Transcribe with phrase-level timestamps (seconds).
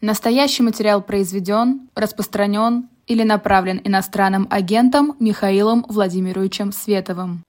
[0.00, 7.42] Настоящий материал произведен, распространен или направлен иностранным агентом Михаилом Владимировичем Световым.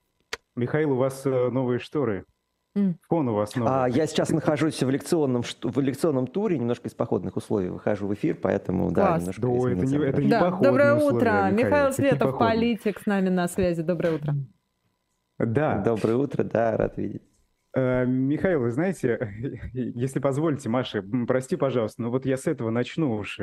[0.56, 2.26] Михаил, у вас э, новые шторы.
[3.10, 3.72] Фон у вас новый.
[3.72, 8.14] А, я сейчас нахожусь в лекционном, в лекционном туре, немножко из походных условий выхожу в
[8.14, 9.22] эфир, поэтому да, Класс.
[9.22, 10.52] немножко Да, это не, это не Да.
[10.52, 11.30] Доброе условия, утро.
[11.52, 11.58] Михаил.
[11.58, 13.84] Михаил Светов, политик, с нами на связи.
[13.84, 14.36] Доброе утро.
[15.38, 15.78] Да.
[15.80, 17.24] Доброе утро, да, рад видеть.
[17.76, 19.34] Э, Михаил, вы знаете,
[19.74, 23.40] если позволите, Маша, прости, пожалуйста, но вот я с этого начну уж.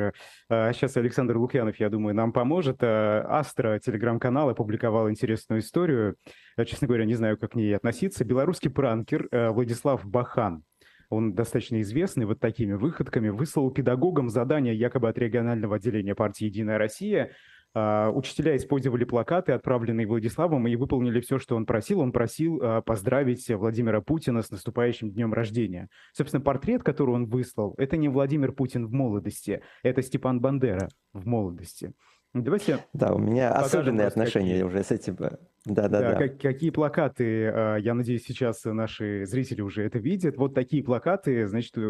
[0.49, 2.77] Сейчас Александр Лукьянов, я думаю, нам поможет.
[2.81, 6.15] Э, Астра, телеграм-канал, опубликовал интересную историю.
[6.57, 8.25] Э, Честно говоря, не знаю, как к ней относиться.
[8.25, 10.63] Белорусский пранкер э, Владислав Бахан,
[11.09, 16.77] он достаточно известный вот такими выходками, выслал педагогам задание якобы от регионального отделения партии «Единая
[16.77, 17.31] Россия», а,
[17.75, 21.99] Учителя использовали плакаты, отправленные Владиславом, и выполнили все, что он просил.
[21.99, 25.89] Он просил а, поздравить Владимира Путина с наступающим днем рождения.
[26.13, 31.27] Собственно, портрет, который он выслал, это не Владимир Путин в молодости, это Степан Бандера в
[31.27, 31.93] молодости.
[32.33, 34.63] Давайте Да, у меня особенные отношения какие.
[34.63, 35.15] уже с этим.
[35.19, 36.15] э, Да, да, Да, да.
[36.27, 40.35] как- какие плакаты, а, я надеюсь, сейчас наши зрители уже это видят.
[40.37, 41.81] Вот такие плакаты, значит, э,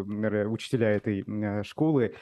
[0.47, 2.17] учителя этой м, школы а,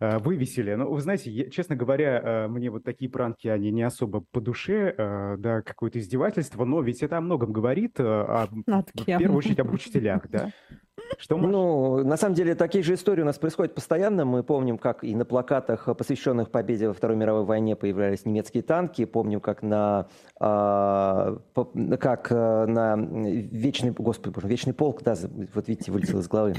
[0.00, 0.74] вывесили.
[0.74, 4.40] Но вы знаете, я- честно говоря, а, мне вот такие пранки, они не особо по
[4.40, 8.48] душе, а, да, какое-то издевательство, но ведь это о многом говорит, о-
[8.94, 10.50] в первую очередь об учителях, да?
[11.18, 11.36] Что?
[11.36, 14.24] Ну, на самом деле, такие же истории у нас происходят постоянно.
[14.24, 19.04] Мы помним, как и на плакатах, посвященных победе во Второй мировой войне, появлялись немецкие танки.
[19.04, 20.06] Помним, как на,
[20.40, 25.14] а, по- как э, на вечный, господи, боже, вечный полк, да,
[25.54, 26.54] вот видите, вылетел из головы,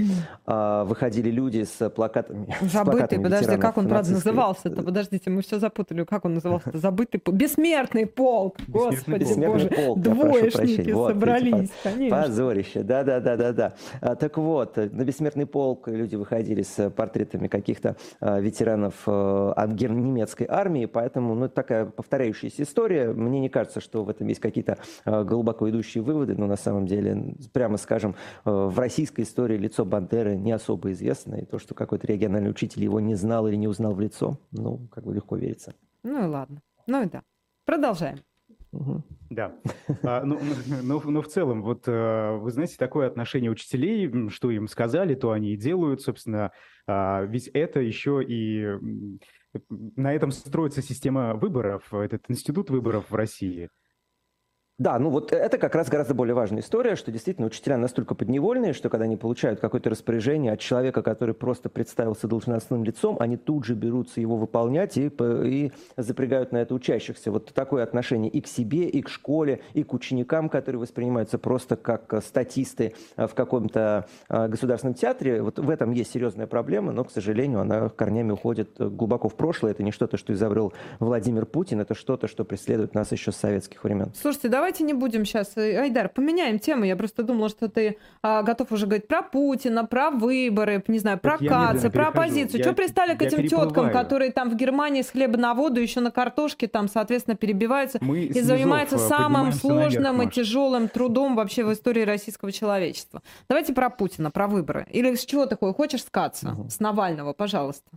[0.46, 2.54] а, выходили люди с плакатами.
[2.62, 4.84] с Забытый, плакатами подожди, как он, правда, назывался-то?
[4.84, 6.04] Подождите, мы все запутали.
[6.04, 6.72] Как он назывался?
[6.78, 7.38] Забытый полк.
[7.38, 8.58] Бессмертный полк.
[8.68, 9.70] Господи Бессмертный боже.
[9.70, 10.92] полк, Двоечники.
[10.92, 12.22] Вот, видите, собрались, конечно.
[12.24, 13.74] Позорище, да-да-да-да-да.
[14.30, 20.04] Так вот, э, на бессмертный полк люди выходили с портретами каких-то ветеранов э, ан- ген-
[20.04, 23.12] немецкой армии, поэтому, ну, такая повторяющаяся история.
[23.12, 27.38] Мне не кажется, что в этом есть какие-то глубоко идущие выводы, но на самом деле,
[27.54, 28.14] прямо скажем,
[28.46, 32.84] э, в российской истории лицо Бандеры не особо известно, и то, что какой-то региональный учитель
[32.84, 35.74] его не знал или не узнал в лицо, ну, как бы легко верится.
[36.04, 36.62] Ну и ладно.
[36.86, 37.24] Ну и да.
[37.66, 38.20] Продолжаем.
[38.72, 39.04] Мгм.
[39.30, 39.56] Да.
[40.04, 40.40] А, ну,
[40.84, 45.32] ну, ну, в целом, вот э, вы знаете, такое отношение учителей, что им сказали, то
[45.32, 46.52] они и делают, собственно.
[46.88, 49.20] А, Ведь это еще и м,
[49.70, 53.70] на этом строится система выборов, этот институт выборов в России.
[54.80, 58.72] Да, ну вот это как раз гораздо более важная история, что действительно учителя настолько подневольные,
[58.72, 63.66] что когда они получают какое-то распоряжение от человека, который просто представился должностным лицом, они тут
[63.66, 67.30] же берутся его выполнять и, и запрягают на это учащихся.
[67.30, 71.76] Вот такое отношение и к себе, и к школе, и к ученикам, которые воспринимаются просто
[71.76, 75.42] как э, статисты э, в каком-то э, государственном театре.
[75.42, 79.72] Вот в этом есть серьезная проблема, но, к сожалению, она корнями уходит глубоко в прошлое.
[79.72, 83.84] Это не что-то, что изобрел Владимир Путин, это что-то, что преследует нас еще с советских
[83.84, 84.14] времен.
[84.16, 86.84] Слушайте, давайте не будем сейчас, Айдар, поменяем тему.
[86.84, 91.18] Я просто думала, что ты а, готов уже говорить про Путина, про выборы, не знаю,
[91.18, 92.64] про медленно про оппозицию.
[92.64, 96.12] Что пристали к этим теткам, которые там в Германии с хлеба на воду, еще на
[96.12, 100.88] картошке там, соответственно, перебиваются Мы и с занимаются э, самым поднимаемся наверх, сложным и тяжелым
[100.88, 103.24] трудом вообще в истории российского человечества.
[103.48, 104.86] Давайте про Путина, про выборы.
[104.92, 105.74] Или с чего такое?
[105.74, 106.50] Хочешь скаться?
[106.50, 106.70] Мгм.
[106.70, 107.90] С Навального, пожалуйста.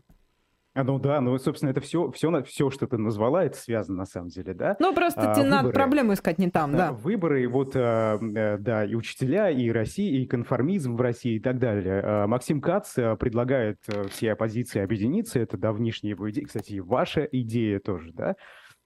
[0.74, 4.06] А, ну да, ну, собственно, это все, все, все, что ты назвала, это связано на
[4.06, 4.76] самом деле, да?
[4.80, 5.74] Ну, просто А, тебе надо выборы.
[5.74, 6.92] проблему искать не там, А, да.
[6.92, 11.58] Выборы, вот, а, э, да, и учителя, и Россия, и конформизм в России и так
[11.58, 12.00] далее.
[12.02, 16.80] А, Максим Кац а, предлагает а, всей оппозиции объединиться, это давнишняя его идея, кстати, и
[16.80, 18.36] ваша идея тоже, да,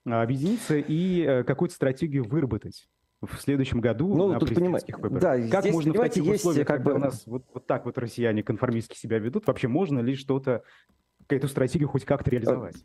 [0.04, 2.88] А, объединиться и э, какую-то стратегию выработать
[3.22, 5.22] в следующем году Ну, на тут президентских понимаете, выборах.
[5.22, 7.64] да, как здесь, можно в таких есть условиях, как когда бы- у нас вот, вот
[7.68, 10.62] так вот россияне конформистски себя ведут, вообще можно ли что-то,
[11.34, 12.76] эту стратегию хоть как-то реализовать?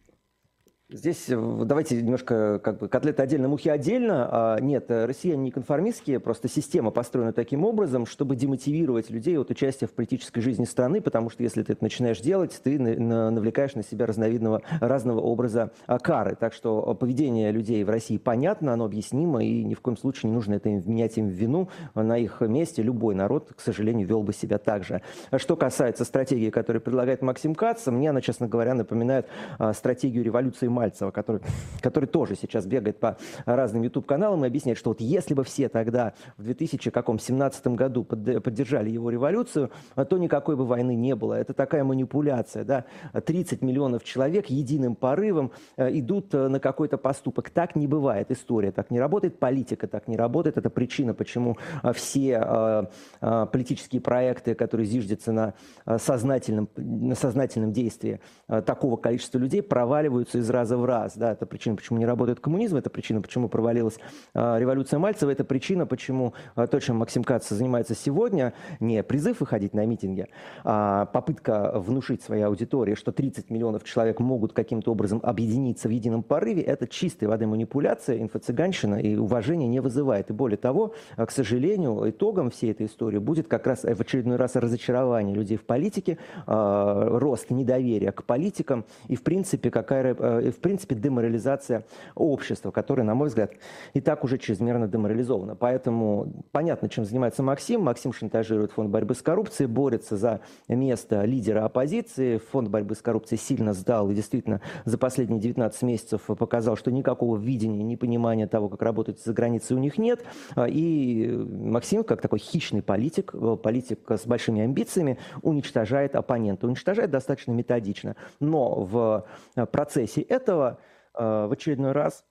[0.93, 4.27] Здесь э, давайте немножко как бы котлеты отдельно, мухи отдельно.
[4.29, 9.49] А, Нет, э, россияне не конформистские, просто система построена таким образом, чтобы демотивировать людей от
[9.49, 13.31] участия в политической жизни страны, потому что если ты это начинаешь делать, ты на- на-
[13.31, 16.35] навлекаешь на себя разновидного, разного образа а, кары.
[16.35, 20.29] Так что э, поведение людей в России понятно, оно объяснимо, и ни в коем случае
[20.29, 21.69] не нужно это им вменять им в вину.
[21.95, 25.01] На их месте любой народ, к сожалению, вел бы себя так же.
[25.37, 29.27] Что касается стратегии, которую предлагает Максим Кац, мне она, честно говоря, напоминает
[29.57, 31.41] а, стратегию революции Мальцева, который,
[31.79, 36.13] который тоже сейчас бегает по разным YouTube-каналам и объясняет, что вот если бы все тогда
[36.37, 41.35] в 2017 году поддержали его революцию, то никакой бы войны не было.
[41.35, 42.63] Это такая манипуляция.
[42.63, 42.85] Да?
[43.13, 47.51] 30 миллионов человек единым порывом э, идут э, на какой-то поступок.
[47.51, 48.31] Так не бывает.
[48.31, 50.57] История так не работает, политика так не работает.
[50.57, 52.89] Это причина, почему э, все
[53.19, 55.53] политические проекты, которые зиждятся на
[55.97, 61.17] сознательном, на сознательном действии такого количества людей, проваливаются из раза в раз.
[61.17, 61.31] Да?
[61.31, 63.97] Это причина, почему не работает коммунизм, это причина, почему провалилась
[64.33, 69.85] революция Мальцева, это причина, почему то, чем Максим Кац занимается сегодня, не призыв выходить на
[69.85, 70.27] митинги,
[70.63, 76.23] а попытка внушить своей аудитории, что 30 миллионов человек могут каким-то образом объединиться в едином
[76.23, 80.29] порыве, это чистой воды манипуляция, инфо-цыганщина и уважение не вызывает.
[80.29, 84.55] И более того, к сожалению, итогом всей этой истории будет как раз в очередной раз
[84.55, 90.95] разочарование людей в политике, а, рост недоверия к политикам и, в принципе, какая, э, принципе,
[90.95, 91.85] деморализация
[92.15, 93.51] общества, которое, на мой взгляд,
[93.93, 95.55] и так уже чрезмерно деморализовано.
[95.55, 97.81] Поэтому понятно, чем занимается Максим.
[97.81, 102.37] Максим шантажирует фонд борьбы с коррупцией, борется за место лидера оппозиции.
[102.51, 107.37] Фонд борьбы с коррупцией сильно сдал и действительно за последние 19 месяцев показал, что никакого
[107.37, 110.23] видения, ни понимания того, как работать за границей у них нет.
[110.67, 116.67] И Максим, как такой хищный политик, политик с большими амбициями, уничтожает оппонента.
[116.67, 118.15] Уничтожает достаточно методично.
[118.39, 119.25] Но в
[119.71, 122.25] процессе этого э, в очередной раз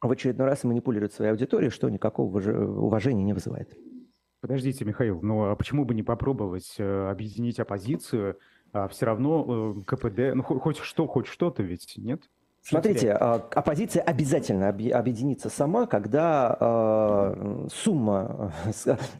[0.00, 3.76] в очередной раз манипулирует своей аудиторией, что никакого уважения не вызывает.
[4.40, 8.38] Подождите, Михаил, ну а почему бы не попробовать э, объединить оппозицию?
[8.72, 12.22] А все равно э, КПД, ну хоть что, хоть что-то ведь, нет?
[12.62, 18.52] Смотрите, а, оппозиция обязательно объединится сама, когда э, сумма...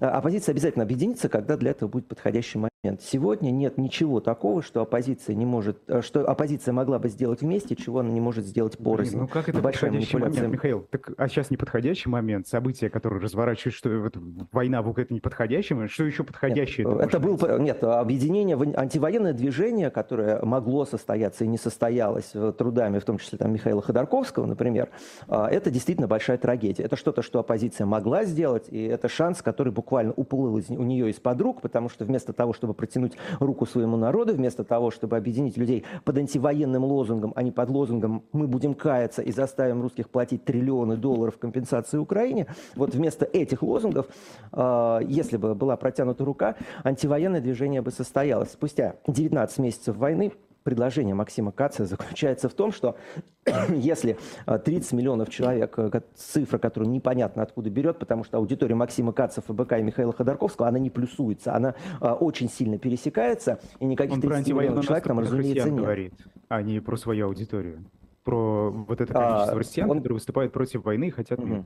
[0.00, 2.69] Оппозиция обязательно объединится, когда для этого будет подходящий момент.
[3.00, 7.76] Сегодня нет ничего такого, что оппозиция не может, э, что оппозиция могла бы сделать вместе,
[7.76, 9.18] чего она не может сделать порознь.
[9.18, 10.86] ну как это Большая подходящий момент, Михаил?
[10.90, 14.16] Так, а сейчас не подходящий момент, события, которые разворачивают, что вот,
[14.50, 16.86] война в это не подходящий момент, что еще подходящее?
[16.86, 23.04] Нет, это, был, нет, объединение, антивоенное движение, которое могло состояться и не состоялось трудами, в
[23.04, 24.88] том числе там Михаила Ходорковского, например,
[25.28, 26.84] а, это действительно большая трагедия.
[26.84, 31.10] Это что-то, что оппозиция могла сделать, и это шанс, который буквально уплыл из, у нее
[31.10, 35.16] из-под рук, потому что вместо того, чтобы чтобы протянуть руку своему народу, вместо того, чтобы
[35.16, 40.08] объединить людей под антивоенным лозунгом, а не под лозунгом «мы будем каяться и заставим русских
[40.08, 42.46] платить триллионы долларов компенсации Украине»,
[42.76, 44.06] вот вместо этих лозунгов,
[44.52, 48.52] а, если бы была протянута рука, антивоенное движение бы состоялось.
[48.52, 50.32] Спустя 19 месяцев войны
[50.70, 52.96] предложение Максима Каца заключается в том, что
[53.68, 59.12] если 30 а, миллионов человек, э, цифра, которую непонятно откуда берет, потому что аудитория Максима
[59.12, 64.14] Каца, ФБК и Михаила Ходорковского, она не плюсуется, она а, очень сильно пересекается, и никаких
[64.14, 65.82] Он 30 миллионов человек там, разумеется, нет.
[65.82, 66.14] говорит,
[66.48, 67.84] а не про свою аудиторию.
[68.22, 69.96] Про вот это количество а, россиян, он...
[69.96, 71.64] которые выступают против войны и хотят мира.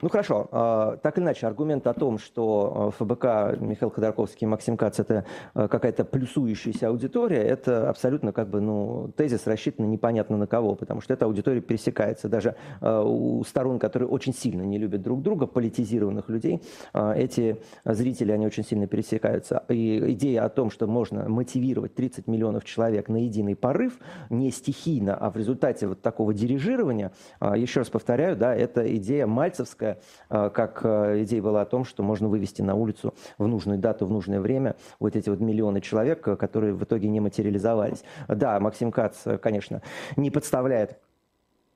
[0.00, 4.48] Ну хорошо, а, так или иначе, аргумент о том, что а, ФБК Михаил Ходорковский и
[4.48, 5.24] Максим Кац это
[5.54, 11.00] а, какая-то плюсующаяся аудитория, это абсолютно как бы, ну, тезис рассчитан непонятно на кого, потому
[11.00, 12.28] что эта аудитория пересекается.
[12.28, 16.62] Даже у сторон, которые очень сильно не любят друг друга, политизированных людей,
[16.94, 19.64] эти зрители, они очень сильно пересекаются.
[19.68, 23.98] И идея о том, что можно мотивировать 30 миллионов человек на единый порыв,
[24.30, 29.87] не стихийно, а в результате вот такого дирижирования, еще раз повторяю, да, это идея мальцевская,
[29.88, 29.98] Маяковская,
[30.30, 34.06] э, как э, идея была о том, что можно вывести на улицу в нужную дату,
[34.06, 38.04] в нужное время вот эти вот миллионы человек, э, которые в итоге не материализовались.
[38.28, 39.82] Да, Максим Кац, конечно,
[40.16, 40.98] не подставляет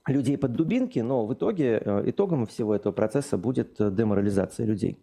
[0.07, 4.99] людей под дубинки, но в итоге итогом всего этого процесса будет деморализация людей.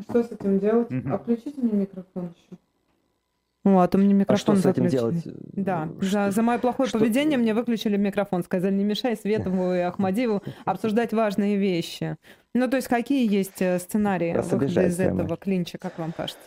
[0.00, 0.90] Что с этим делать?
[0.90, 1.08] Угу.
[1.12, 2.58] А включите мне микрофон еще.
[3.64, 5.16] О, а то мне микрофон а что с этим делать?
[5.52, 6.98] Да, за, за мое плохое что?
[6.98, 8.44] поведение мне выключили микрофон.
[8.44, 12.16] Сказали, не мешай Светову и Ахмадиеву обсуждать важные вещи.
[12.52, 16.42] Ну, то есть какие есть э, сценарии выхода из этого клинча, как вам кажется?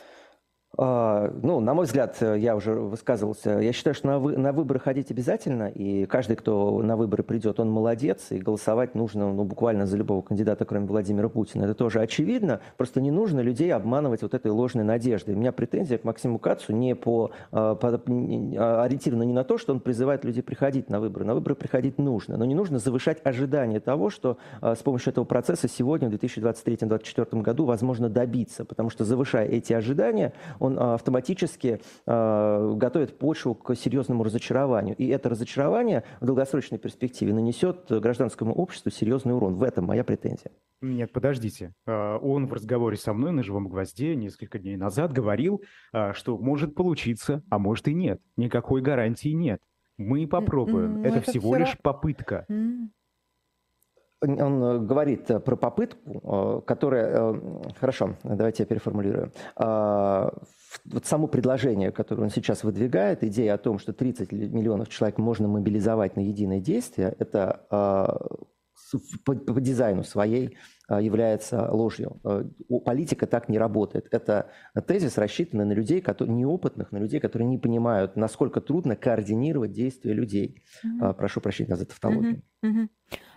[0.79, 4.79] А, ну, на мой взгляд, я уже высказывался, я считаю, что на, вы, на выборы
[4.79, 9.87] ходить обязательно, и каждый, кто на выборы придет, он молодец, и голосовать нужно ну, буквально
[9.87, 11.63] за любого кандидата, кроме Владимира Путина.
[11.63, 15.33] Это тоже очевидно, просто не нужно людей обманывать вот этой ложной надеждой.
[15.33, 19.57] У меня претензия к Максиму Кацу не по, а, по а, ориентирована не на то,
[19.57, 21.25] что он призывает людей приходить на выборы.
[21.25, 25.67] На выборы приходить нужно, но не нужно завышать ожидания того, что с помощью этого процесса
[25.67, 30.33] сегодня, в 2023-2024 году, возможно добиться, потому что завышая эти ожидания,
[30.75, 34.95] а, автоматически а, готовит почву к серьезному разочарованию.
[34.95, 39.55] И это разочарование в долгосрочной перспективе нанесет гражданскому обществу серьезный урон.
[39.55, 40.51] В этом моя претензия.
[40.81, 41.73] Нет, подождите.
[41.85, 45.61] А, он в разговоре со мной на «Живом гвозде» несколько дней назад говорил,
[46.13, 48.19] что может получиться, а может и нет.
[48.35, 49.61] Никакой гарантии нет.
[49.97, 51.03] Мы попробуем.
[51.03, 52.45] Это, это всего лишь попытка.
[54.21, 57.39] Он э, говорит э, про попытку, которая...
[57.79, 59.31] Хорошо, давайте я переформулирую.
[59.55, 65.47] Вот само предложение, которое он сейчас выдвигает, идея о том, что 30 миллионов человек можно
[65.47, 67.61] мобилизовать на единое действие, это
[69.25, 70.57] по, дизайну своей
[70.89, 72.19] является ложью.
[72.23, 72.45] А,
[72.85, 74.07] политика так не работает.
[74.11, 74.49] Это
[74.87, 80.13] тезис, рассчитанный на людей, которые, неопытных, на людей, которые не понимают, насколько трудно координировать действия
[80.13, 80.63] людей.
[80.85, 81.13] Mm-hmm.
[81.15, 82.41] Прошу прощения за тавтологию.
[82.63, 82.71] Mm-hmm.
[82.71, 82.89] Mm-hmm.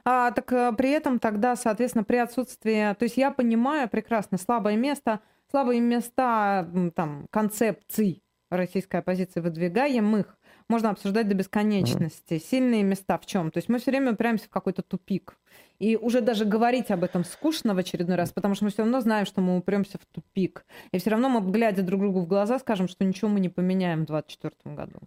[0.05, 2.95] А, так э, при этом тогда, соответственно, при отсутствии...
[2.95, 10.39] То есть я понимаю прекрасно слабое место, слабые места там, концепций российской оппозиции выдвигаемых,
[10.71, 12.35] можно обсуждать до бесконечности.
[12.35, 12.45] Mm-hmm.
[12.51, 13.51] Сильные места в чем?
[13.51, 15.37] То есть мы все время упираемся в какой-то тупик.
[15.79, 19.01] И уже даже говорить об этом скучно в очередной раз, потому что мы все равно
[19.01, 20.65] знаем, что мы упремся в тупик.
[20.93, 24.03] И все равно мы, глядя друг другу в глаза, скажем, что ничего мы не поменяем
[24.03, 25.01] в 2024 году.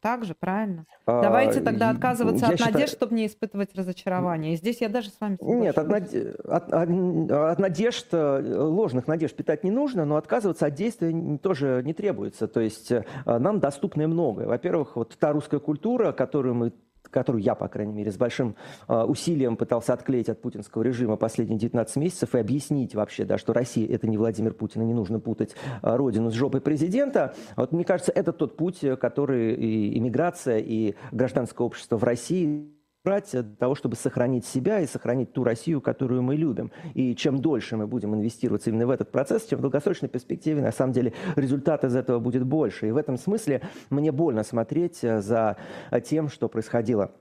[0.00, 0.84] Так же, правильно?
[1.06, 2.72] А, Давайте тогда отказываться от считаю...
[2.72, 4.54] надежд, чтобы не испытывать разочарование.
[4.54, 5.62] И здесь я даже с вами соглашусь.
[5.62, 6.14] Нет, от, над...
[6.44, 11.82] от, от, от надежд, э, ложных надежд питать не нужно, но отказываться от действия тоже
[11.84, 12.46] не требуется.
[12.46, 14.46] То есть э, нам доступно многое.
[14.46, 16.72] Во-первых, вот та русская культура, которую мы
[17.10, 18.56] которую я, по крайней мере, с большим
[18.88, 23.52] э, усилием пытался отклеить от путинского режима последние 19 месяцев и объяснить вообще, да, что
[23.52, 27.34] Россия– это не Владимир Путин, и не нужно путать э, родину с жопой президента.
[27.56, 33.30] Вот мне кажется, это тот путь, который и иммиграция, и гражданское общество в России брать
[33.30, 36.72] для того, чтобы сохранить себя и сохранить ту Россию, которую мы любим.
[36.94, 40.72] И чем дольше мы будем инвестироваться именно в этот процесс, тем в долгосрочной перспективе, на
[40.72, 42.88] самом деле, результат из этого будет больше.
[42.88, 45.56] И в этом смысле мне больно смотреть за
[46.04, 47.12] тем, что происходило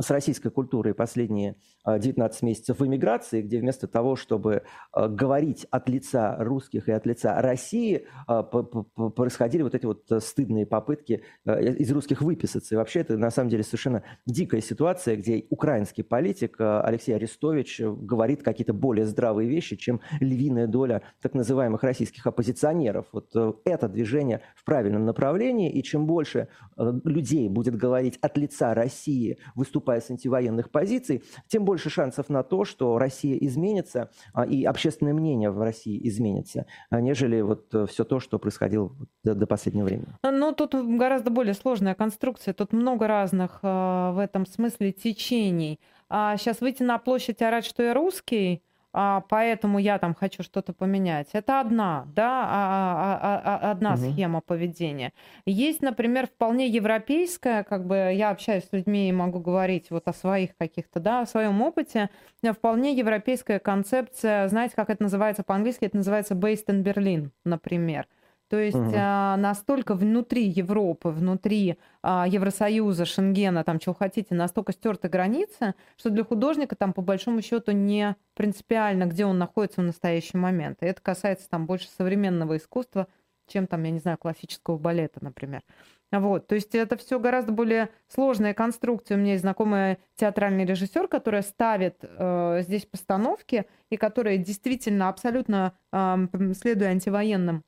[0.00, 4.62] с российской культурой последние 19 а, месяцев в эмиграции, где вместо того, чтобы
[4.92, 10.66] а, говорить от лица русских и от лица России, а, происходили вот эти вот стыдные
[10.66, 12.74] попытки из русских выписаться.
[12.74, 18.42] И вообще это на самом деле совершенно дикая ситуация, где украинский политик Алексей Арестович говорит
[18.42, 23.06] какие-то более здравые вещи, чем львиная доля так называемых российских оппозиционеров.
[23.12, 28.36] Вот э, это движение в правильном направлении, и чем больше э, людей будет говорить от
[28.36, 34.10] лица России, выступать выступая с антивоенных позиций, тем больше шансов на то, что Россия изменится
[34.32, 38.90] а, и общественное мнение в России изменится, а, нежели вот э, все то, что происходило
[39.24, 40.08] до, последнего времени.
[40.22, 45.80] Ну, тут гораздо более сложная конструкция, тут много разных э, в этом смысле течений.
[46.10, 51.28] А сейчас выйти на площадь орать, что я русский, поэтому я там хочу что-то поменять.
[51.32, 54.00] Это одна, да, а, а, а, одна угу.
[54.00, 55.12] схема поведения.
[55.46, 60.12] Есть, например, вполне европейская, как бы я общаюсь с людьми и могу говорить вот о
[60.12, 62.10] своих каких-то, да, о своем опыте,
[62.52, 68.06] вполне европейская концепция, знаете, как это называется по-английски, это называется based in Berlin, например.
[68.48, 68.92] То есть угу.
[68.94, 76.08] а, настолько внутри Европы, внутри а, Евросоюза, Шенгена, там чего хотите, настолько стерты границы, что
[76.08, 80.82] для художника там по большому счету не принципиально, где он находится в настоящий момент.
[80.82, 83.06] И это касается там больше современного искусства,
[83.46, 85.62] чем там, я не знаю, классического балета, например.
[86.10, 89.18] Вот, то есть это все гораздо более сложная конструкция.
[89.18, 95.74] У меня есть знакомый театральный режиссер, который ставит э, здесь постановки и который действительно абсолютно,
[95.92, 96.16] э,
[96.54, 97.62] следуя антивоенным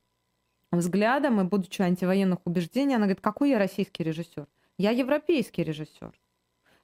[0.79, 4.47] взглядом и будучи антивоенных убеждений, она говорит, какой я российский режиссер?
[4.79, 6.13] Я европейский режиссер.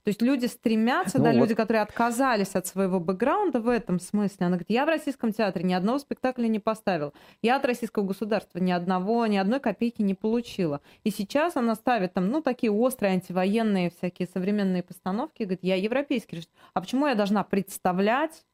[0.07, 1.39] То есть люди стремятся, ну, да, вот.
[1.39, 4.47] люди, которые отказались от своего бэкграунда в этом смысле.
[4.47, 7.13] Она говорит, я в российском театре ни одного спектакля не поставил.
[7.43, 10.81] Я от российского государства ни одного, ни одной копейки не получила.
[11.03, 15.43] И сейчас она ставит там, ну, такие острые антивоенные всякие современные постановки.
[15.43, 16.55] Говорит, я европейский режиссер.
[16.73, 18.45] А почему я должна представлять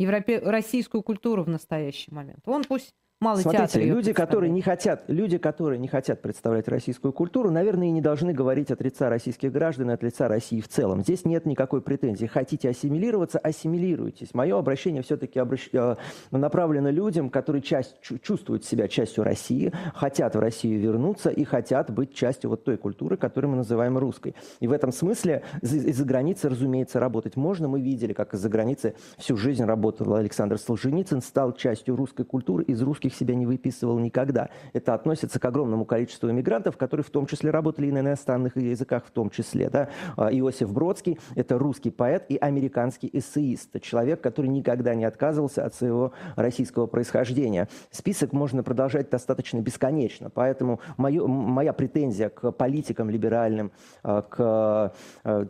[0.00, 0.40] европе...
[0.40, 2.40] российскую культуру в настоящий момент?
[2.46, 7.14] Он пусть Малый Смотрите, театр люди, которые не хотят, люди, которые не хотят представлять российскую
[7.14, 10.68] культуру, наверное, и не должны говорить от лица российских граждан и от лица России в
[10.68, 11.00] целом.
[11.00, 12.26] Здесь нет никакой претензии.
[12.26, 14.34] Хотите ассимилироваться, ассимилируйтесь.
[14.34, 15.70] Мое обращение все-таки обращ...
[15.72, 15.96] Э,
[16.30, 22.12] направлено людям, которые часть, чувствуют себя частью России, хотят в Россию вернуться и хотят быть
[22.12, 24.34] частью вот той культуры, которую мы называем русской.
[24.60, 27.66] И в этом смысле из-за границы, разумеется, работать можно.
[27.66, 32.82] Мы видели, как из-за границы всю жизнь работал Александр Солженицын, стал частью русской культуры, из
[32.82, 34.48] русских русских себя не выписывал никогда.
[34.72, 39.04] Это относится к огромному количеству иммигрантов, которые в том числе работали и на иностранных языках
[39.06, 39.70] в том числе.
[39.70, 39.88] Да?
[40.16, 43.80] А, Иосиф Бродский– это русский поэт и американский эссеист.
[43.80, 47.68] Человек, который никогда не отказывался от своего российского происхождения.
[47.90, 50.30] Список можно продолжать достаточно бесконечно.
[50.30, 53.70] Поэтому мою, моя претензия к политикам либеральным,
[54.02, 54.92] а, к
[55.24, 55.46] а,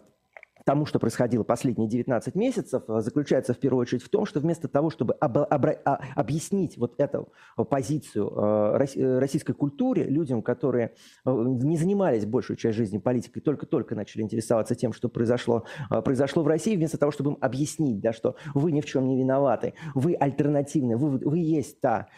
[0.67, 4.67] тому, что происходило последние 19 месяцев, э, заключается в первую очередь в том, что вместо
[4.67, 7.33] того, чтобы об, обра- а, объяснить вот эту
[7.71, 10.95] позицию э, э, российской культуре людям, которые
[11.25, 15.65] не занимались большую часть жизни политикой, только-только начали интересоваться тем, что произошло,
[16.05, 19.17] произошло в России, вместо того, чтобы им объяснить, да, что вы ни в чем не
[19.17, 22.09] виноваты, вы альтернативны, вы, вы есть та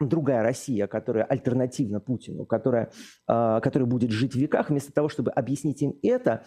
[0.00, 2.90] другая Россия, которая альтернативна Путину, которая,
[3.26, 6.44] которая будет жить в веках, вместо того, чтобы объяснить им это,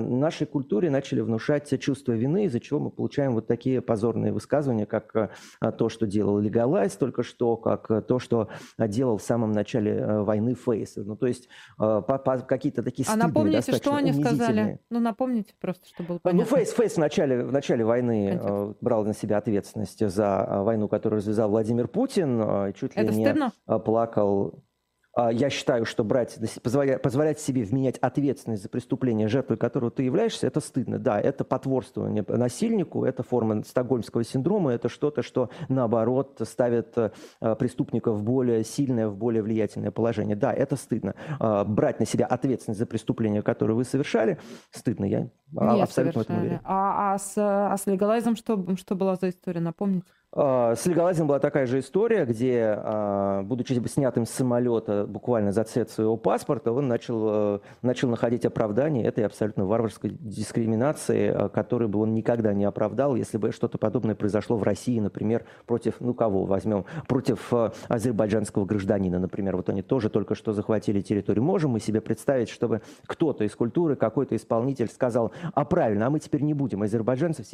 [0.00, 5.30] нашей культуре начали внушать чувство вины, из-за чего мы получаем вот такие позорные высказывания, как
[5.60, 10.22] а, то, что делал Легалайз только что, как то, что делал в самом начале э,
[10.22, 10.94] войны Фейс.
[10.96, 14.80] Ну, то есть а, какие-то такие стыдные, А напомните, что они сказали?
[14.90, 16.50] Ну, напомните просто, что было ну, понятно.
[16.50, 18.82] Ну, Фейс, Фейс в начале, в начале войны Контекст.
[18.82, 23.52] брал на себя ответственность за войну, которую развязал Владимир Путин, чуть ли Это не стыдно?
[23.80, 24.71] плакал а,
[25.16, 30.46] я считаю, что брать, позволять, позволять себе вменять ответственность за преступление, жертвой которого ты являешься,
[30.46, 30.98] это стыдно.
[30.98, 37.10] Да, это потворствование насильнику, это форма стокгольмского синдрома, это что-то, что, наоборот, ставит э,
[37.56, 40.36] преступника в более сильное, в более влиятельное положение.
[40.36, 41.14] Да, это стыдно.
[41.38, 44.38] А, брать на себя ответственность за преступление, которое вы совершали,
[44.70, 45.04] стыдно.
[45.04, 46.14] Я Нет, абсолютно совершали.
[46.14, 46.60] в этом уверен.
[46.64, 50.06] А, а, с, а с легалайзом что, что была за история, напомните?
[50.34, 55.64] А, с легалайзом была такая же история, где, а, будучи снятым с самолета буквально за
[55.64, 61.90] цвет своего паспорта, он начал, э, начал находить оправдание этой абсолютно варварской дискриминации, э, которую
[61.90, 66.14] бы он никогда не оправдал, если бы что-то подобное произошло в России, например, против, ну
[66.14, 69.56] кого возьмем, против э, азербайджанского гражданина, например.
[69.56, 71.44] Вот они тоже только что захватили территорию.
[71.44, 76.20] Можем мы себе представить, чтобы кто-то из культуры, какой-то исполнитель сказал, а правильно, а мы
[76.20, 77.44] теперь не будем азербайджанцев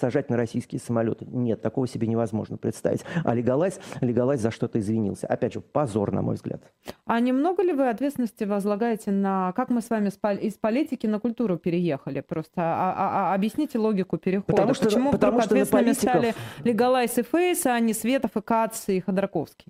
[0.00, 1.26] сажать на российские самолеты.
[1.26, 3.04] Нет, такого себе невозможно невозможно представить.
[3.24, 5.26] А Легалайз, Легалайз за что-то извинился.
[5.26, 6.62] Опять же, позор, на мой взгляд.
[7.06, 9.52] А немного ли вы ответственности возлагаете на...
[9.52, 12.20] Как мы с вами из политики на культуру переехали?
[12.20, 14.52] Просто а, а, а, объясните логику перехода.
[14.52, 16.10] Потому что, Почему потому вдруг что ответственными политиков...
[16.10, 19.66] стали Легалайз и Фейс, а не Светов и Кац и Ходорковский?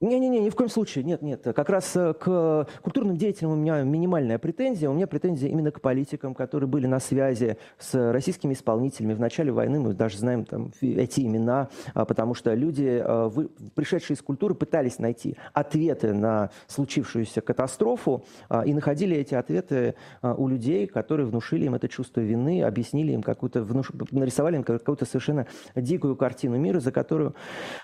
[0.00, 1.42] Не-не-не, ни в коем случае, нет, нет.
[1.42, 4.88] Как раз э, к культурным деятелям у меня минимальная претензия.
[4.88, 9.50] У меня претензия именно к политикам, которые были на связи с российскими исполнителями в начале
[9.50, 9.80] войны.
[9.80, 13.30] Мы даже знаем там эти имена, а, потому что люди, э,
[13.74, 20.32] пришедшие из культуры, пытались найти ответы на случившуюся катастрофу а, и находили эти ответы а,
[20.32, 23.90] у людей, которые внушили им это чувство вины, объяснили им какую-то, внуш...
[24.12, 27.34] нарисовали им какую-то совершенно дикую картину мира, за которую,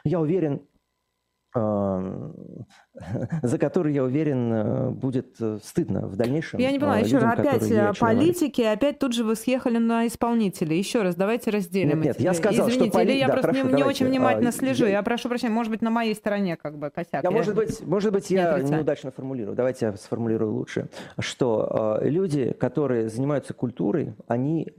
[0.04, 0.60] я уверен,
[3.42, 6.58] за который, я уверен, э, будет э, стыдно в дальнейшем.
[6.58, 10.78] Я не понимаю, э, еще раз, опять политики, опять тут же вы съехали на исполнителей.
[10.78, 12.00] Еще раз, давайте разделим.
[12.00, 12.98] Нет, нет я сказал, Извините, что...
[12.98, 13.12] Поли...
[13.12, 14.84] или я да, просто хорошо, не, не очень внимательно а, слежу.
[14.84, 14.92] Я...
[14.92, 17.22] я прошу прощения, может быть, на моей стороне как бы косяк.
[17.22, 17.30] Я, я...
[17.30, 19.56] Может быть, может быть я неудачно формулирую.
[19.56, 20.88] Давайте я сформулирую лучше.
[21.18, 24.72] Что э, люди, которые занимаются культурой, они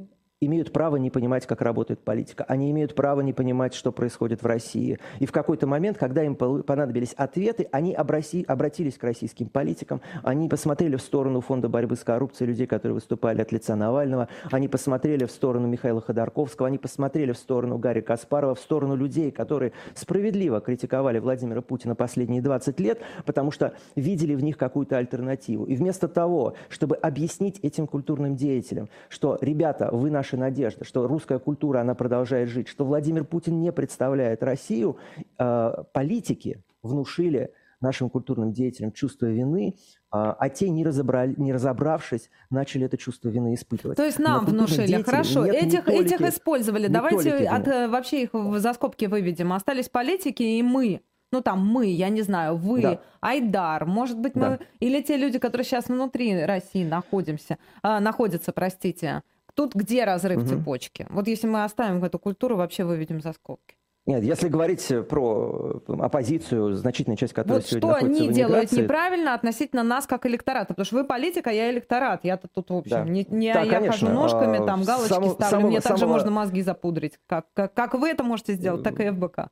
[0.45, 2.43] имеют право не понимать, как работает политика.
[2.47, 4.99] Они имеют право не понимать, что происходит в России.
[5.19, 10.95] И в какой-то момент, когда им понадобились ответы, они обратились к российским политикам, они посмотрели
[10.95, 15.31] в сторону Фонда борьбы с коррупцией людей, которые выступали от лица Навального, они посмотрели в
[15.31, 21.19] сторону Михаила Ходорковского, они посмотрели в сторону Гарри Каспарова, в сторону людей, которые справедливо критиковали
[21.19, 25.65] Владимира Путина последние 20 лет, потому что видели в них какую-то альтернативу.
[25.65, 31.07] И вместо того, чтобы объяснить этим культурным деятелям, что, ребята, вы наши наша надежда, что
[31.07, 34.97] русская культура, она продолжает жить, что Владимир Путин не представляет Россию,
[35.39, 39.75] э, политики внушили нашим культурным деятелям чувство вины,
[40.09, 43.97] а, а те, не, разобрали, не разобравшись, начали это чувство вины испытывать.
[43.97, 48.73] То есть нам внушили, хорошо, этих, толики, этих использовали, давайте от, э, вообще их за
[48.73, 53.01] скобки выведем, остались политики и мы, ну там мы, я не знаю, вы, да.
[53.19, 54.59] Айдар, может быть мы, да.
[54.79, 59.21] или те люди, которые сейчас внутри России находимся, э, находятся, простите,
[59.55, 60.47] Тут где разрыв угу.
[60.47, 61.07] цепочки?
[61.09, 63.75] Вот если мы оставим эту культуру, вообще выведем за скобки.
[64.05, 69.81] Нет, если говорить про оппозицию, значительная часть которой вот сегодня что они делают неправильно относительно
[69.81, 70.67] нас как электората?
[70.67, 72.23] Потому что вы политика, я электорат.
[72.23, 73.03] Я-то тут, в общем, да.
[73.05, 74.07] не, не да, я конечно.
[74.07, 75.49] хожу ножками, там галочки само, ставлю.
[75.49, 75.99] Само, Мне самого...
[75.99, 77.19] также можно мозги запудрить.
[77.25, 79.49] Как, как, как вы это можете сделать, так и ФБК.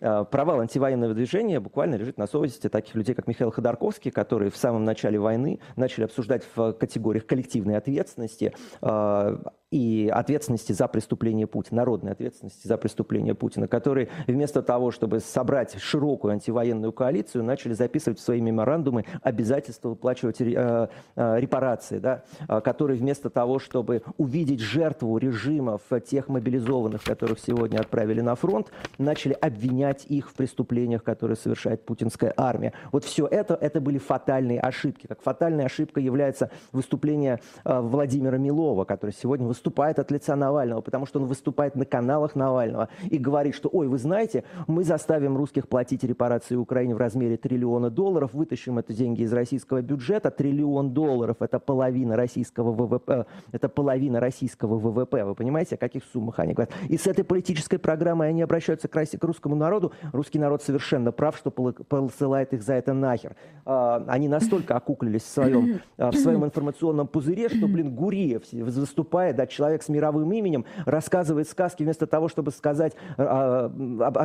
[0.00, 4.56] А, провал антивоенного движения буквально лежит на совести таких людей, как Михаил Ходорковский, которые в
[4.56, 9.40] самом начале войны начали обсуждать в категориях коллективной ответственности а,
[9.74, 15.76] и ответственности за преступление Путина, народной ответственности за преступление Путина, которые вместо того, чтобы собрать
[15.80, 22.60] широкую антивоенную коалицию, начали записывать в свои меморандумы обязательства выплачивать э, э, репарации, да, э,
[22.60, 28.70] которые вместо того, чтобы увидеть жертву режимов тех мобилизованных, которых сегодня отправили на фронт,
[29.04, 32.72] начали обвинять их в преступлениях, которые совершает путинская армия.
[32.90, 35.06] Вот все это, это были фатальные ошибки.
[35.06, 41.20] Как фатальная ошибка является выступление Владимира Милова, который сегодня выступает от лица Навального, потому что
[41.20, 46.04] он выступает на каналах Навального и говорит, что, ой, вы знаете, мы заставим русских платить
[46.04, 51.58] репарации Украине в размере триллиона долларов, вытащим это деньги из российского бюджета, триллион долларов– это
[51.58, 56.74] половина российского ВВП, это половина российского ВВП, вы понимаете, о каких суммах они говорят.
[56.88, 61.36] И с этой политической программой они обращаются к, к русскому народу, русский народ совершенно прав,
[61.36, 63.36] что посылает их за это нахер.
[63.64, 69.36] А, они настолько окуклились в своем, а, в своем информационном пузыре, что, блин, Гуриев выступает,
[69.36, 73.72] да, человек с мировым именем рассказывает сказки вместо того, чтобы сказать, а,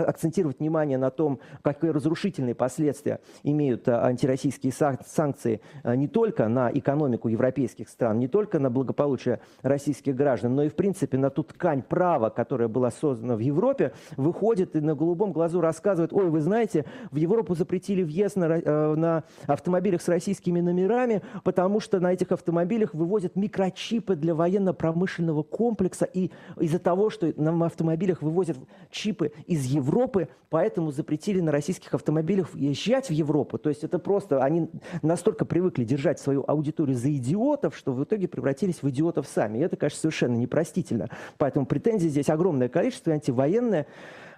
[0.07, 4.73] акцентировать внимание на том, какие разрушительные последствия имеют антироссийские
[5.05, 10.69] санкции не только на экономику европейских стран, не только на благополучие российских граждан, но и,
[10.69, 15.31] в принципе, на ту ткань права, которая была создана в Европе, выходит и на голубом
[15.31, 21.21] глазу рассказывает, ой, вы знаете, в Европу запретили въезд на, на автомобилях с российскими номерами,
[21.43, 27.31] потому что на этих автомобилях вывозят микрочипы для военно-промышленного промышленного комплекса, и из-за того, что
[27.35, 28.57] на автомобилях вывозят
[28.89, 33.57] чипы из Европы, поэтому запретили на российских автомобилях езжать в Европу.
[33.57, 34.69] То есть это просто, они
[35.01, 39.59] настолько привыкли держать свою аудиторию за идиотов, что в итоге превратились в идиотов сами.
[39.59, 41.09] И это, конечно, совершенно непростительно.
[41.37, 43.85] Поэтому претензий здесь огромное количество, антивоенное.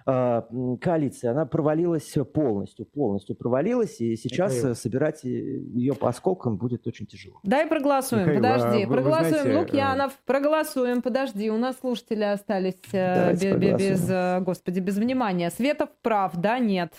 [0.04, 0.46] А,
[0.80, 4.74] коалиция, она провалилась полностью, полностью провалилась, и сейчас Михаил.
[4.74, 7.40] собирать ее по осколкам будет очень тяжело.
[7.42, 12.24] Дай проголосуем, Михаил, подожди, а вы, проголосуем, вы знаете, Лукьянов, проголосуем, подожди, у нас слушатели
[12.24, 15.50] остались э, без, без, э, господи, без внимания.
[15.50, 16.92] Светов прав, да, нет?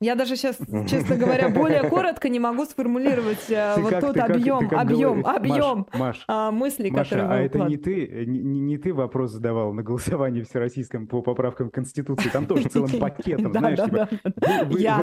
[0.00, 5.24] Я даже сейчас, честно говоря, более коротко не могу сформулировать э, вот тот объем, объем,
[5.24, 5.86] объем
[6.26, 11.22] а, мыслей, которые а это не ты, не ты вопрос задавал на голосовании всероссийском по
[11.22, 14.08] поправкам Конституции, там тоже целым пакетом, знаешь, типа,
[14.76, 15.00] я,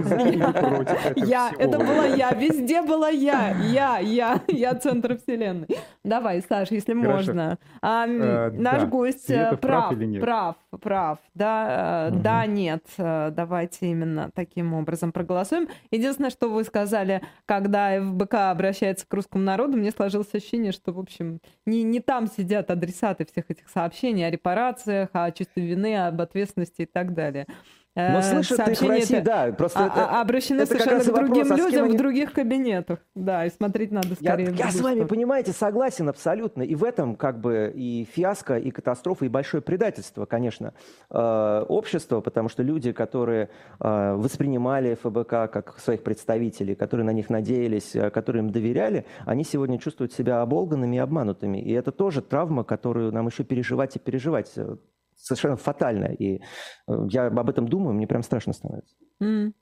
[1.15, 5.67] я, это была я, везде была я, я, я, я центр вселенной.
[6.04, 7.58] Давай, Саш, если можно.
[7.82, 15.12] Э, наш гость э, прав, прав, прав, да, да, нет, давайте именно таким образом образом
[15.12, 15.67] проголосуем.
[15.91, 21.00] Единственное, что вы сказали, когда ФБК обращается к русскому народу, мне сложилось ощущение, что, в
[21.00, 26.22] общем, не, не там сидят адресаты всех этих сообщений о репарациях, о чувстве вины, об
[26.22, 27.48] ответственности и так далее.
[27.93, 29.51] Но э, слышат их в России, это, да.
[29.51, 31.93] Просто а, это, обращены это совершенно к другим вопрос, а людям они...
[31.93, 32.99] в других кабинетах.
[33.15, 34.45] Да, и смотреть надо скорее.
[34.51, 36.62] Я, я с вами, понимаете, согласен абсолютно.
[36.62, 40.73] И в этом как бы и фиаско, и катастрофа, и большое предательство, конечно,
[41.10, 43.49] э, общества, потому что люди, которые
[43.82, 49.77] э, воспринимали ФБК как своих представителей, которые на них надеялись, которые им доверяли, они сегодня
[49.77, 51.58] чувствуют себя оболганными и обманутыми.
[51.58, 54.54] И это тоже травма, которую нам еще переживать и переживать
[55.21, 56.05] совершенно фатально.
[56.05, 56.39] И э,
[57.10, 58.95] я об этом думаю, мне прям страшно становится.
[59.21, 59.53] Mm.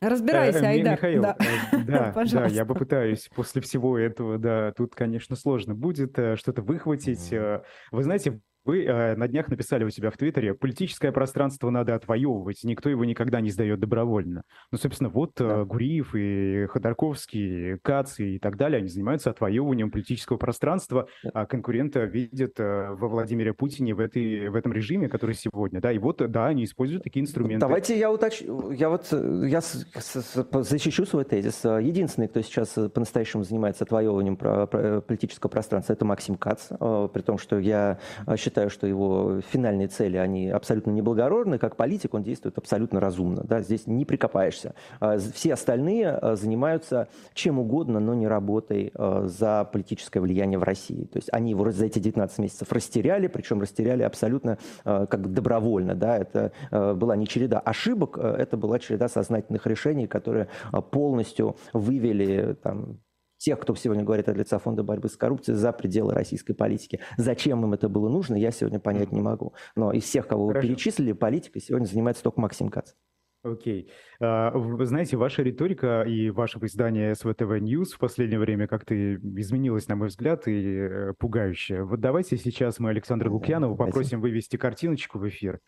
[0.00, 0.92] Разбирайся, э, Айдар.
[0.94, 6.18] Михаил, да, э, да, да, я попытаюсь после всего этого, да, тут, конечно, сложно будет
[6.36, 7.30] что-то выхватить.
[7.30, 12.62] Вы знаете, вы э, на днях написали у себя в Твиттере, политическое пространство надо отвоевывать,
[12.64, 14.42] никто его никогда не сдает добровольно.
[14.70, 15.64] Ну, собственно, вот э, да.
[15.64, 21.30] Гуриев и Ходорковский, Кац и так далее, они занимаются отвоевыванием политического пространства, да.
[21.34, 25.90] а конкурента видят э, во Владимире Путине в, этой, в этом режиме, который сегодня, да,
[25.90, 27.60] и вот, да, они используют такие инструменты.
[27.60, 31.64] Давайте я уточню, я вот, э, я с, с, защищу свой тезис.
[31.64, 37.22] Единственный, кто сейчас э, по-настоящему занимается отвоевыванием про, про, политического пространства, это Максим Кац, при
[37.22, 37.98] том, что я
[38.36, 41.56] считаю, считаю, что его финальные цели, они абсолютно неблагородны.
[41.56, 43.42] Как политик он действует абсолютно разумно.
[43.44, 43.62] Да?
[43.62, 44.74] Здесь не прикопаешься.
[45.00, 50.64] А, все остальные а, занимаются чем угодно, но не работой а, за политическое влияние в
[50.64, 51.04] России.
[51.04, 55.94] То есть они его за эти 19 месяцев растеряли, причем растеряли абсолютно как добровольно.
[55.94, 56.18] Да?
[56.18, 60.48] Это была не череда ошибок, это была череда сознательных решений, которые
[60.90, 62.98] полностью вывели там,
[63.42, 67.00] тех, кто сегодня говорит от лица Фонда борьбы с коррупцией, за пределы российской политики.
[67.16, 69.54] Зачем им это было нужно, я сегодня понять не могу.
[69.76, 70.66] Но из всех, кого Хорошо.
[70.66, 72.92] вы перечислили, политикой сегодня занимается только Максим Кац.
[73.44, 73.90] Окей.
[74.20, 79.88] А, вы знаете, ваша риторика и ваше издание СВТВ News в последнее время как-то изменилась,
[79.88, 81.82] на мой взгляд, и э, пугающе.
[81.82, 85.58] Вот давайте сейчас мы Александра Лукьянова попросим вывести картиночку в эфир.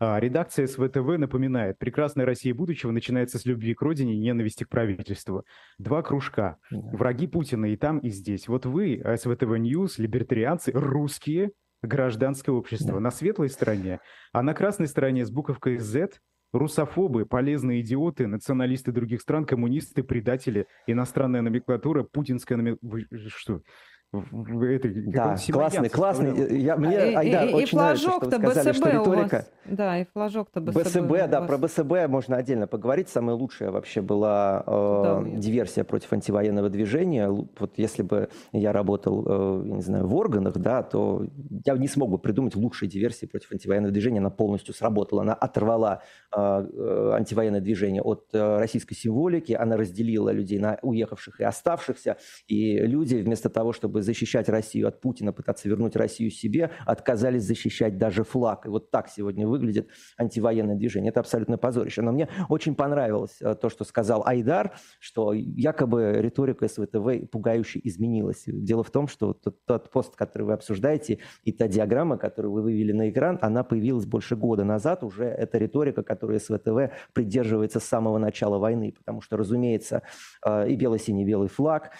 [0.00, 4.68] А, редакция СВТВ напоминает, прекрасная Россия будущего начинается с любви к родине и ненависти к
[4.68, 5.44] правительству.
[5.78, 6.58] Два кружка.
[6.70, 8.46] Враги Путина и там, и здесь.
[8.46, 11.50] Вот вы, SVTV News, либертарианцы, русские,
[11.82, 13.00] гражданское общество да.
[13.00, 14.00] на светлой стороне,
[14.32, 16.10] а на красной стороне с буковкой Z
[16.52, 23.04] русофобы, полезные идиоты, националисты других стран, коммунисты, предатели, иностранная номенклатура, путинская номенклатура.
[23.28, 23.62] Что?
[24.10, 26.60] Это, да, классный, классный.
[26.60, 29.36] Я, мне, и, Айдар, и, очень и нравится, что вы сказали, БСБ что риторика...
[29.36, 30.82] Вас, да, и флажок-то БСБ.
[30.82, 33.10] БСБ, да, про БСБ можно отдельно поговорить.
[33.10, 37.28] Самая лучшая вообще была э, да, диверсия против антивоенного движения.
[37.28, 41.26] Вот если бы я работал, э, не знаю, в органах, да, то
[41.66, 44.20] я не смог бы придумать лучшей диверсии против антивоенного движения.
[44.20, 45.20] Она полностью сработала.
[45.20, 46.02] Она оторвала
[46.34, 49.52] э, э антивоенное движение от э, российской символики.
[49.52, 52.16] Она разделила людей на уехавших и оставшихся.
[52.46, 57.42] И люди вместо того, чтобы чтобы защищать Россию от Путина, пытаться вернуть Россию себе, отказались
[57.42, 58.66] защищать даже флаг.
[58.66, 61.10] И вот так сегодня выглядит антивоенное движение.
[61.10, 62.02] Это абсолютно позорище.
[62.02, 68.44] Но мне очень понравилось э, то, что сказал Айдар, что якобы риторика СВТВ пугающе изменилась.
[68.46, 72.62] Дело в том, что тот, тот пост, который вы обсуждаете, и та диаграмма, которую вы
[72.62, 75.02] вывели на экран, она появилась больше года назад.
[75.02, 78.94] Уже эта риторика, которую СВТВ придерживается с самого начала войны.
[78.96, 80.02] Потому что, разумеется,
[80.46, 81.90] э, и бело-синий белый флаг,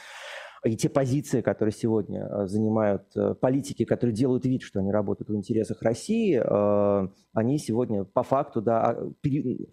[0.69, 5.31] и те позиции, которые сегодня э, занимают э, политики, которые делают вид, что они работают
[5.31, 9.13] в интересах России, э, они сегодня по факту, да, а,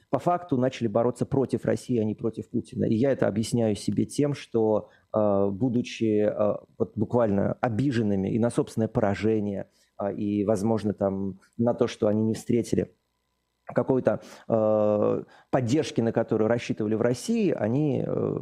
[0.10, 2.86] по факту начали бороться против России, а не против Путина.
[2.86, 6.29] И я это объясняю себе тем, что будучи
[6.77, 9.69] вот буквально обиженными и на собственное поражение,
[10.13, 12.91] и, возможно, там на то, что они не встретили
[13.73, 18.38] какой-то э, поддержки, на которую рассчитывали в России, они э,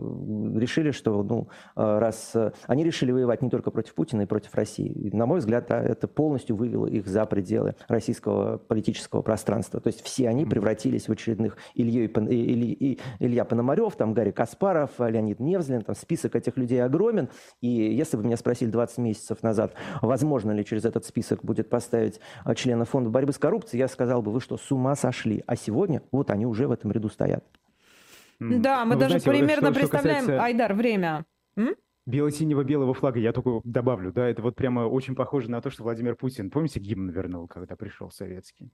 [0.55, 4.53] решили, что ну, э, раз э, они решили воевать не только против Путина и против
[4.55, 4.87] России.
[4.87, 9.79] И, на мой взгляд, да, это полностью вывело их за пределы российского политического пространства.
[9.79, 15.39] То есть все они превратились в очередных Илью, Ильи, Илья Пономарев, там Гарри Каспаров, Леонид
[15.39, 17.29] Невзлин, там список этих людей огромен.
[17.61, 22.19] И если бы меня спросили 20 месяцев назад, возможно ли через этот список будет поставить
[22.45, 25.12] э, члена фонда борьбы с коррупцией, я сказал бы, вы что, с ума сошли?
[25.13, 25.43] Пошли.
[25.45, 27.45] А сегодня вот они уже в этом ряду стоят.
[28.39, 30.43] Да, мы ну, даже знаете, примерно что, представляем, что касается...
[30.43, 31.25] Айдар, время.
[32.05, 35.83] Бело-синего белого флага, я только добавлю, да, это вот прямо очень похоже на то, что
[35.83, 38.73] Владимир Путин, помните, гимн вернул, когда пришел советский?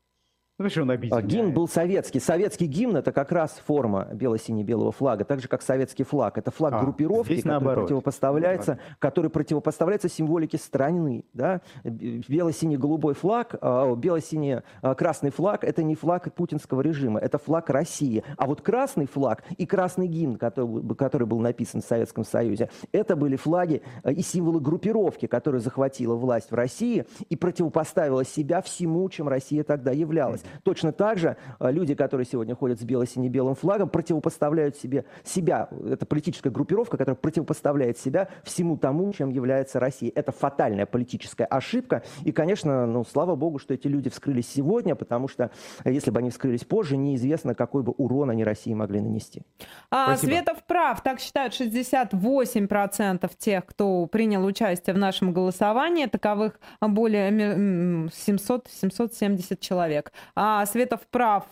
[0.59, 1.21] Ну, что он обидел.
[1.21, 2.19] Гимн был советский.
[2.19, 6.37] Советский гимн– это как раз форма бело-сине-белого флага, так же, как советский флаг.
[6.37, 7.85] Это флаг а, группировки, который наоборот.
[7.85, 11.23] противопоставляется, который противопоставляется символике страны.
[11.31, 11.61] Да?
[11.85, 18.25] Бело-сине-голубой флаг, а, бело-сине-красный флаг– это не флаг путинского режима, это флаг России.
[18.35, 23.15] А вот красный флаг и красный гимн, который, который был написан в Советском Союзе, это
[23.15, 29.07] были флаги а, и символы группировки, которая захватила власть в России и противопоставила себя всему,
[29.07, 30.43] чем Россия тогда являлась.
[30.63, 35.69] Точно так же э, люди, которые сегодня ходят с бело-сине-белым флагом, противопоставляют себе себя.
[35.89, 40.11] Это политическая группировка, которая противопоставляет себя всему тому, чем является Россия.
[40.15, 42.03] Это фатальная политическая ошибка.
[42.23, 45.51] И, конечно, ну, слава богу, что эти люди вскрылись сегодня, потому что
[45.83, 49.43] э, если бы они вскрылись позже, неизвестно, какой бы урон они России могли нанести.
[49.91, 51.01] А, Светов прав.
[51.01, 56.05] Так считают 68% тех, кто принял участие в нашем голосовании.
[56.05, 61.43] Таковых более 700-770 человек а Светов прав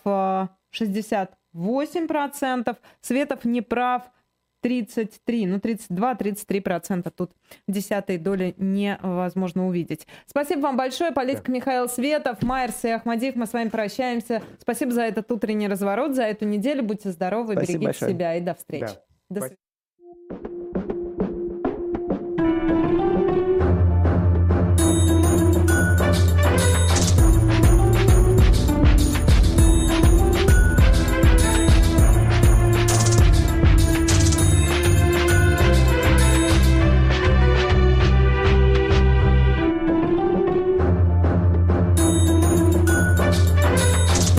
[0.72, 4.04] 68%, э, Светов не прав
[4.62, 7.10] 33, ну 32-33%.
[7.14, 7.32] Тут
[7.66, 10.06] десятой доли невозможно увидеть.
[10.24, 11.12] Спасибо вам большое.
[11.12, 11.52] Политик да.
[11.52, 13.36] Михаил Светов, Майерс и Ахмадиев.
[13.36, 14.42] Мы с вами прощаемся.
[14.58, 16.82] Спасибо за этот утренний разворот, за эту неделю.
[16.82, 18.10] Будьте здоровы, Спасибо берегите большое.
[18.12, 18.86] себя и до встречи.
[18.86, 19.00] Да.
[19.28, 19.67] До свидания.